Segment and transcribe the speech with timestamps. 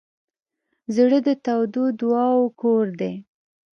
[0.95, 3.13] زړه د تودو دعاوو کور دی.